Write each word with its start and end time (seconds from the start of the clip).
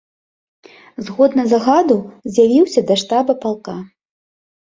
Згодна 1.09 1.43
загаду, 1.51 1.97
з'явіўся 2.37 2.81
да 2.93 2.97
штаба 3.01 3.33
палка. 3.43 3.77